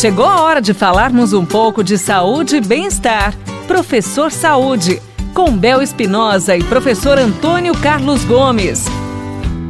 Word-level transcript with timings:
Chegou 0.00 0.24
a 0.24 0.40
hora 0.40 0.62
de 0.62 0.72
falarmos 0.72 1.34
um 1.34 1.44
pouco 1.44 1.84
de 1.84 1.98
saúde 1.98 2.56
e 2.56 2.60
bem-estar. 2.62 3.36
Professor 3.66 4.32
Saúde, 4.32 4.98
com 5.34 5.54
Bel 5.54 5.82
Espinosa 5.82 6.56
e 6.56 6.64
professor 6.64 7.18
Antônio 7.18 7.74
Carlos 7.74 8.24
Gomes. 8.24 8.86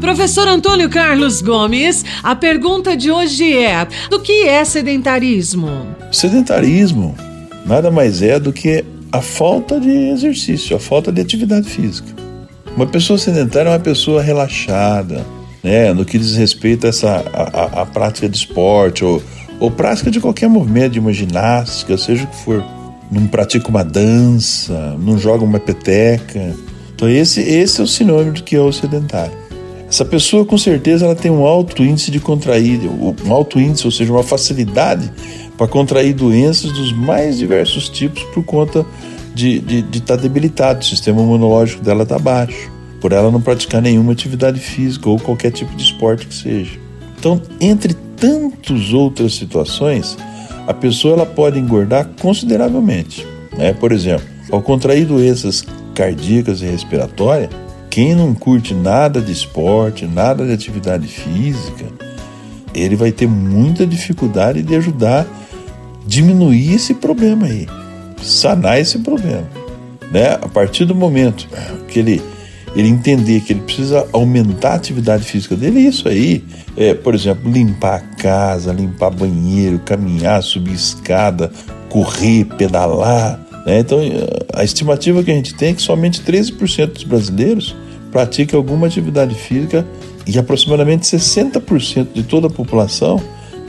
Professor 0.00 0.46
Antônio 0.46 0.88
Carlos 0.88 1.42
Gomes, 1.42 2.04
a 2.22 2.36
pergunta 2.36 2.96
de 2.96 3.10
hoje 3.10 3.52
é: 3.52 3.84
do 4.08 4.20
que 4.20 4.44
é 4.44 4.64
sedentarismo? 4.64 5.88
Sedentarismo 6.12 7.16
nada 7.66 7.90
mais 7.90 8.22
é 8.22 8.38
do 8.38 8.52
que 8.52 8.84
a 9.10 9.20
falta 9.20 9.80
de 9.80 9.90
exercício, 9.90 10.76
a 10.76 10.78
falta 10.78 11.10
de 11.10 11.20
atividade 11.20 11.68
física. 11.68 12.14
Uma 12.76 12.86
pessoa 12.86 13.18
sedentária 13.18 13.70
é 13.70 13.72
uma 13.72 13.80
pessoa 13.80 14.22
relaxada, 14.22 15.26
né, 15.64 15.92
no 15.92 16.04
que 16.04 16.16
diz 16.16 16.36
respeito 16.36 16.86
a 16.86 16.90
essa 16.90 17.24
a, 17.34 17.80
a, 17.80 17.82
a 17.82 17.86
prática 17.86 18.28
de 18.28 18.36
esporte 18.36 19.04
ou 19.04 19.20
ou 19.62 19.70
prática 19.70 20.10
de 20.10 20.18
qualquer 20.18 20.48
movimento, 20.48 20.94
de 20.94 20.98
uma 20.98 21.12
ginástica, 21.12 21.96
seja 21.96 22.24
o 22.24 22.26
que 22.26 22.36
for. 22.36 22.64
Não 23.08 23.28
pratica 23.28 23.68
uma 23.68 23.84
dança, 23.84 24.96
não 24.98 25.16
joga 25.16 25.44
uma 25.44 25.60
peteca. 25.60 26.52
Então 26.92 27.08
esse, 27.08 27.40
esse 27.40 27.80
é 27.80 27.84
o 27.84 27.86
sinônimo 27.86 28.32
do 28.32 28.42
que 28.42 28.56
é 28.56 28.60
o 28.60 28.72
sedentário. 28.72 29.32
Essa 29.88 30.04
pessoa 30.04 30.44
com 30.44 30.58
certeza 30.58 31.04
ela 31.04 31.14
tem 31.14 31.30
um 31.30 31.46
alto 31.46 31.84
índice 31.84 32.10
de 32.10 32.18
contrair, 32.18 32.80
um 32.88 33.32
alto 33.32 33.60
índice, 33.60 33.84
ou 33.84 33.92
seja, 33.92 34.12
uma 34.12 34.24
facilidade 34.24 35.12
para 35.56 35.68
contrair 35.68 36.12
doenças 36.12 36.72
dos 36.72 36.92
mais 36.92 37.38
diversos 37.38 37.88
tipos 37.88 38.24
por 38.34 38.42
conta 38.42 38.84
de 39.32 39.58
estar 39.58 39.66
de, 39.68 39.82
de 39.82 40.02
tá 40.02 40.16
debilitado, 40.16 40.80
o 40.80 40.84
sistema 40.84 41.22
imunológico 41.22 41.84
dela 41.84 42.02
está 42.02 42.18
baixo, 42.18 42.68
por 43.00 43.12
ela 43.12 43.30
não 43.30 43.40
praticar 43.40 43.80
nenhuma 43.80 44.10
atividade 44.10 44.58
física 44.58 45.08
ou 45.08 45.20
qualquer 45.20 45.52
tipo 45.52 45.72
de 45.76 45.84
esporte 45.84 46.26
que 46.26 46.34
seja. 46.34 46.81
Então, 47.22 47.40
entre 47.60 47.94
tantas 48.16 48.92
outras 48.92 49.34
situações, 49.36 50.18
a 50.66 50.74
pessoa 50.74 51.14
ela 51.14 51.24
pode 51.24 51.56
engordar 51.56 52.08
consideravelmente. 52.20 53.24
Né? 53.56 53.72
Por 53.72 53.92
exemplo, 53.92 54.26
ao 54.50 54.60
contrair 54.60 55.06
doenças 55.06 55.64
cardíacas 55.94 56.62
e 56.62 56.64
respiratórias, 56.64 57.48
quem 57.88 58.16
não 58.16 58.34
curte 58.34 58.74
nada 58.74 59.20
de 59.20 59.30
esporte, 59.30 60.04
nada 60.04 60.44
de 60.44 60.52
atividade 60.52 61.06
física, 61.06 61.84
ele 62.74 62.96
vai 62.96 63.12
ter 63.12 63.28
muita 63.28 63.86
dificuldade 63.86 64.60
de 64.60 64.74
ajudar 64.74 65.20
a 65.20 65.26
diminuir 66.04 66.74
esse 66.74 66.92
problema 66.92 67.46
aí, 67.46 67.68
sanar 68.20 68.80
esse 68.80 68.98
problema. 68.98 69.46
Né? 70.10 70.32
A 70.42 70.48
partir 70.48 70.86
do 70.86 70.94
momento 70.94 71.46
que 71.86 72.00
ele 72.00 72.20
ele 72.74 72.88
entender 72.88 73.40
que 73.40 73.52
ele 73.52 73.60
precisa 73.60 74.06
aumentar 74.12 74.72
a 74.72 74.74
atividade 74.74 75.24
física 75.24 75.54
dele, 75.54 75.80
isso 75.80 76.08
aí, 76.08 76.44
é, 76.76 76.94
por 76.94 77.14
exemplo, 77.14 77.50
limpar 77.50 77.96
a 77.96 78.16
casa, 78.16 78.72
limpar 78.72 79.10
banheiro, 79.10 79.78
caminhar, 79.80 80.42
subir 80.42 80.72
escada, 80.72 81.52
correr, 81.88 82.44
pedalar. 82.56 83.38
Né? 83.66 83.80
Então, 83.80 83.98
a 84.54 84.64
estimativa 84.64 85.22
que 85.22 85.30
a 85.30 85.34
gente 85.34 85.54
tem 85.54 85.70
é 85.70 85.74
que 85.74 85.82
somente 85.82 86.22
13% 86.22 86.86
dos 86.86 87.04
brasileiros 87.04 87.76
praticam 88.10 88.58
alguma 88.58 88.86
atividade 88.86 89.34
física 89.34 89.86
e 90.26 90.38
aproximadamente 90.38 91.04
60% 91.04 92.08
de 92.14 92.22
toda 92.22 92.46
a 92.46 92.50
população 92.50 93.20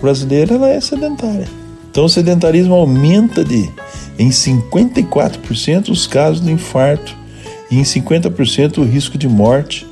brasileira 0.00 0.54
ela 0.54 0.68
é 0.68 0.80
sedentária. 0.80 1.48
Então, 1.90 2.04
o 2.04 2.08
sedentarismo 2.08 2.74
aumenta 2.74 3.44
de 3.44 3.68
em 4.18 4.28
54% 4.28 5.88
os 5.88 6.06
casos 6.06 6.44
de 6.44 6.52
infarto 6.52 7.19
e 7.70 7.78
em 7.78 7.82
50% 7.82 8.78
o 8.78 8.84
risco 8.84 9.16
de 9.16 9.28
morte 9.28 9.86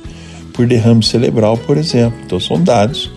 por 0.53 0.67
derrame 0.67 1.03
cerebral, 1.03 1.57
por 1.57 1.77
exemplo. 1.77 2.19
Então, 2.25 2.39
são 2.39 2.61
dados 2.61 3.11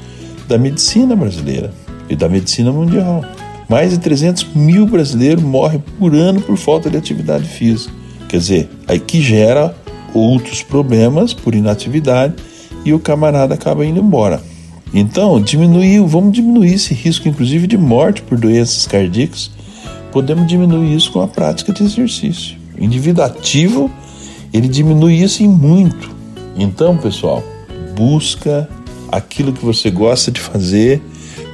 da 0.47 0.57
medicina 0.57 1.17
brasileira 1.17 1.73
e 2.09 2.15
da 2.15 2.29
medicina 2.29 2.71
mundial. 2.71 3.25
Mais 3.69 3.91
de 3.91 3.99
300 3.99 4.55
mil 4.55 4.87
brasileiros 4.87 5.43
morrem 5.43 5.83
por 5.99 6.15
ano 6.15 6.41
por 6.41 6.57
falta 6.57 6.91
de 6.91 6.97
atividade 6.97 7.49
física. 7.49 7.93
Quer 8.29 8.39
dizer, 8.39 8.71
aí 8.87 9.01
que 9.01 9.21
gera 9.21 9.75
outros 10.15 10.63
problemas 10.63 11.33
por 11.33 11.55
inatividade 11.55 12.35
e 12.85 12.93
o 12.93 12.99
camarada 12.99 13.55
acaba 13.55 13.85
indo 13.85 14.01
embora. 14.01 14.41
Então, 14.95 15.41
diminuir, 15.41 16.01
vamos 16.01 16.33
diminuir 16.33 16.75
esse 16.75 16.93
risco, 16.93 17.27
inclusive 17.27 17.67
de 17.67 17.79
morte 17.79 18.23
por 18.23 18.39
doenças 18.39 18.87
cardíacas. 18.87 19.51
Podemos 20.13 20.47
diminuir 20.47 20.95
isso 20.95 21.11
com 21.11 21.23
a 21.23 21.29
prática 21.29 21.73
de 21.73 21.83
exercício. 21.83 22.57
O 22.79 22.85
indivíduo 22.85 23.25
ativo 23.25 23.91
ele 24.53 24.69
diminui 24.69 25.15
isso 25.15 25.43
em 25.43 25.49
muito. 25.49 26.11
Então, 26.57 26.97
pessoal, 26.97 27.43
busca 27.97 28.69
aquilo 29.11 29.53
que 29.53 29.65
você 29.65 29.91
gosta 29.91 30.31
de 30.31 30.41
fazer, 30.41 31.01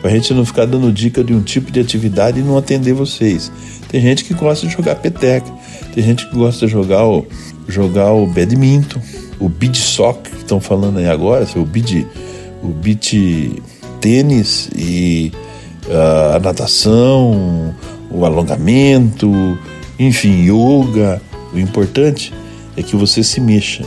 para 0.00 0.10
a 0.10 0.14
gente 0.14 0.32
não 0.32 0.44
ficar 0.44 0.64
dando 0.64 0.92
dica 0.92 1.24
de 1.24 1.34
um 1.34 1.40
tipo 1.40 1.70
de 1.72 1.80
atividade 1.80 2.40
e 2.40 2.42
não 2.42 2.56
atender 2.56 2.92
vocês. 2.92 3.50
Tem 3.88 4.00
gente 4.00 4.24
que 4.24 4.34
gosta 4.34 4.66
de 4.66 4.72
jogar 4.72 4.96
peteca, 4.96 5.50
tem 5.94 6.04
gente 6.04 6.28
que 6.28 6.36
gosta 6.36 6.66
de 6.66 6.72
jogar 6.72 7.06
o, 7.06 7.26
jogar 7.66 8.12
o 8.12 8.26
badminton, 8.26 9.00
o 9.40 9.48
beach 9.48 9.78
soccer 9.78 10.32
que 10.32 10.38
estão 10.38 10.60
falando 10.60 10.98
aí 10.98 11.08
agora, 11.08 11.46
o 11.56 11.64
beach, 11.64 12.06
o 12.62 12.74
tênis 14.00 14.68
e 14.76 15.32
uh, 15.86 16.36
a 16.36 16.38
natação, 16.38 17.74
o 18.10 18.24
alongamento, 18.24 19.58
enfim, 19.98 20.44
yoga. 20.44 21.20
O 21.52 21.58
importante 21.58 22.32
é 22.78 22.82
que 22.82 22.94
você 22.94 23.24
se 23.24 23.40
mexa. 23.40 23.84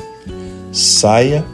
Saia 0.72 1.46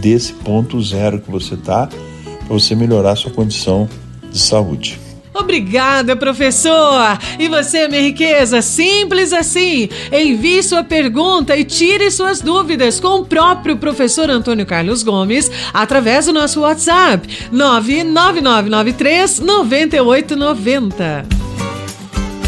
desse 0.00 0.32
ponto 0.32 0.80
zero 0.80 1.20
que 1.20 1.30
você 1.30 1.54
está 1.54 1.88
para 1.88 2.48
você 2.48 2.76
melhorar 2.76 3.12
a 3.12 3.16
sua 3.16 3.32
condição 3.32 3.88
de 4.30 4.38
saúde. 4.38 5.00
Obrigada, 5.34 6.16
professor! 6.16 7.18
E 7.38 7.46
você, 7.48 7.88
minha 7.88 8.00
riqueza, 8.00 8.62
simples 8.62 9.32
assim. 9.32 9.88
Envie 10.10 10.62
sua 10.62 10.82
pergunta 10.82 11.54
e 11.56 11.64
tire 11.64 12.10
suas 12.10 12.40
dúvidas 12.40 12.98
com 13.00 13.20
o 13.20 13.26
próprio 13.26 13.76
professor 13.76 14.30
Antônio 14.30 14.64
Carlos 14.64 15.02
Gomes 15.02 15.50
através 15.74 16.24
do 16.26 16.32
nosso 16.32 16.60
WhatsApp 16.60 17.28
99993 17.52 19.40
9890. 19.40 21.35